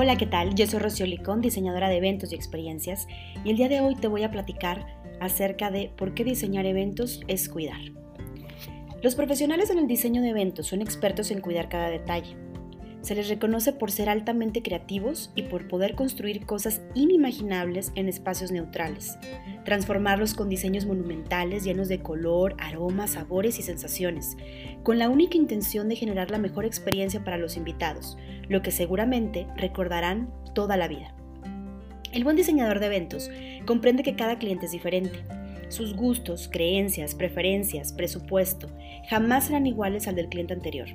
[0.00, 0.54] Hola, ¿qué tal?
[0.54, 3.08] Yo soy Rocío Licón, diseñadora de eventos y experiencias,
[3.44, 4.86] y el día de hoy te voy a platicar
[5.18, 7.80] acerca de por qué diseñar eventos es cuidar.
[9.02, 12.36] Los profesionales en el diseño de eventos son expertos en cuidar cada detalle.
[13.02, 18.50] Se les reconoce por ser altamente creativos y por poder construir cosas inimaginables en espacios
[18.50, 19.18] neutrales,
[19.64, 24.36] transformarlos con diseños monumentales llenos de color, aromas, sabores y sensaciones,
[24.82, 29.46] con la única intención de generar la mejor experiencia para los invitados, lo que seguramente
[29.56, 31.14] recordarán toda la vida.
[32.12, 33.30] El buen diseñador de eventos
[33.66, 35.22] comprende que cada cliente es diferente.
[35.68, 38.68] Sus gustos, creencias, preferencias, presupuesto
[39.08, 40.88] jamás serán iguales al del cliente anterior.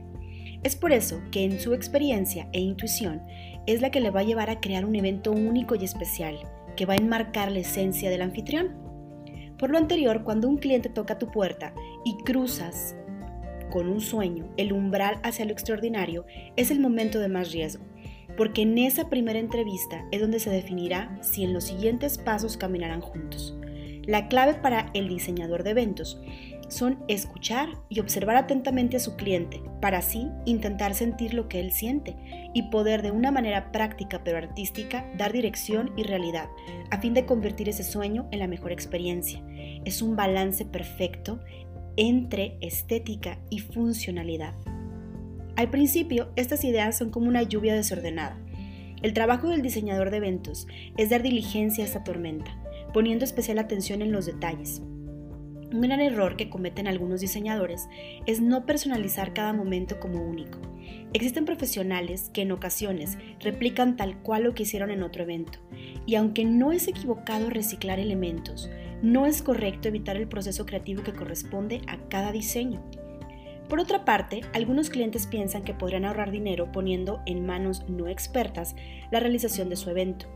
[0.63, 3.22] Es por eso que en su experiencia e intuición
[3.66, 6.38] es la que le va a llevar a crear un evento único y especial,
[6.77, 8.72] que va a enmarcar la esencia del anfitrión.
[9.58, 11.73] Por lo anterior, cuando un cliente toca tu puerta
[12.05, 12.95] y cruzas
[13.70, 17.84] con un sueño el umbral hacia lo extraordinario, es el momento de más riesgo,
[18.38, 23.02] porque en esa primera entrevista es donde se definirá si en los siguientes pasos caminarán
[23.02, 23.58] juntos.
[24.06, 26.22] La clave para el diseñador de eventos
[26.68, 31.72] son escuchar y observar atentamente a su cliente, para así intentar sentir lo que él
[31.72, 32.16] siente
[32.54, 36.50] y poder de una manera práctica pero artística dar dirección y realidad,
[36.90, 39.42] a fin de convertir ese sueño en la mejor experiencia.
[39.86, 41.40] Es un balance perfecto
[41.96, 44.54] entre estética y funcionalidad.
[45.56, 48.38] Al principio, estas ideas son como una lluvia desordenada.
[49.04, 50.66] El trabajo del diseñador de eventos
[50.98, 52.58] es dar diligencia a esta tormenta,
[52.94, 54.81] poniendo especial atención en los detalles,
[55.73, 57.89] un gran error que cometen algunos diseñadores
[58.27, 60.59] es no personalizar cada momento como único.
[61.13, 65.58] Existen profesionales que en ocasiones replican tal cual lo que hicieron en otro evento,
[66.05, 68.69] y aunque no es equivocado reciclar elementos,
[69.02, 72.83] no es correcto evitar el proceso creativo que corresponde a cada diseño.
[73.67, 78.75] Por otra parte, algunos clientes piensan que podrían ahorrar dinero poniendo en manos no expertas
[79.09, 80.28] la realización de su evento,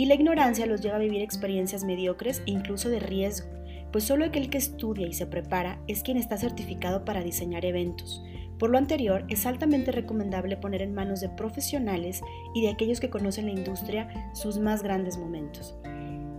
[0.00, 3.46] y la ignorancia los lleva a vivir experiencias mediocres e incluso de riesgo
[3.92, 8.24] pues solo aquel que estudia y se prepara es quien está certificado para diseñar eventos.
[8.58, 12.22] Por lo anterior, es altamente recomendable poner en manos de profesionales
[12.54, 15.76] y de aquellos que conocen la industria sus más grandes momentos.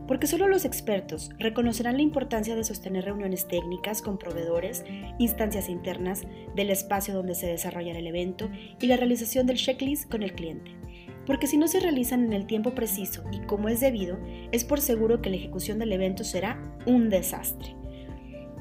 [0.07, 4.83] Porque solo los expertos reconocerán la importancia de sostener reuniones técnicas con proveedores,
[5.19, 6.23] instancias internas
[6.55, 8.49] del espacio donde se desarrollará el evento
[8.79, 10.80] y la realización del checklist con el cliente
[11.25, 14.17] porque si no se realizan en el tiempo preciso y como es debido,
[14.51, 17.75] es por seguro que la ejecución del evento será un desastre.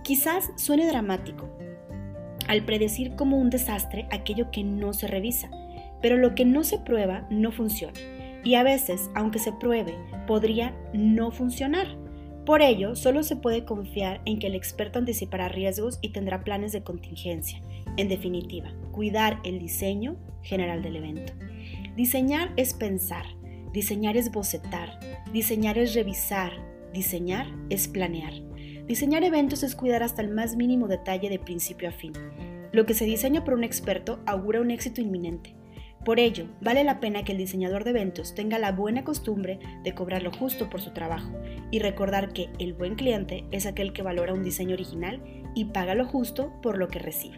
[0.02, 1.48] Quizás suene dramático
[2.48, 5.50] al predecir como un desastre aquello que no se revisa,
[6.02, 7.98] pero lo que no se prueba no funciona.
[8.42, 9.94] Y a veces, aunque se pruebe,
[10.26, 11.86] podría no funcionar.
[12.46, 16.72] Por ello, solo se puede confiar en que el experto anticipará riesgos y tendrá planes
[16.72, 17.62] de contingencia.
[17.96, 21.32] En definitiva, cuidar el diseño general del evento.
[21.96, 23.26] Diseñar es pensar,
[23.72, 25.00] diseñar es bocetar,
[25.32, 26.52] diseñar es revisar,
[26.92, 28.32] diseñar es planear.
[28.86, 32.12] Diseñar eventos es cuidar hasta el más mínimo detalle de principio a fin.
[32.72, 35.54] Lo que se diseña por un experto augura un éxito inminente.
[36.04, 39.94] Por ello, vale la pena que el diseñador de eventos tenga la buena costumbre de
[39.94, 41.30] cobrar lo justo por su trabajo
[41.70, 45.22] y recordar que el buen cliente es aquel que valora un diseño original
[45.54, 47.36] y paga lo justo por lo que recibe.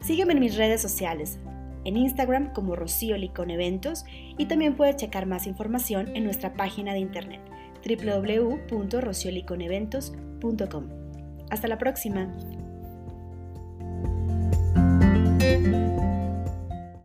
[0.00, 1.40] Sígueme en mis redes sociales,
[1.86, 4.04] en Instagram como Rocío Licón Eventos
[4.36, 7.40] y también puedes checar más información en nuestra página de internet
[7.86, 10.84] www.rocioliconeventos.com.
[11.48, 12.28] Hasta la próxima.